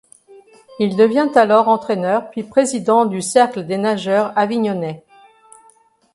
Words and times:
Il 0.79 0.95
devient 0.97 1.29
alors 1.35 1.67
entraîneur 1.67 2.31
puis 2.31 2.41
président 2.41 3.05
du 3.05 3.21
Cercle 3.21 3.67
des 3.67 3.77
nageurs 3.77 4.35
avignonnais. 4.35 5.03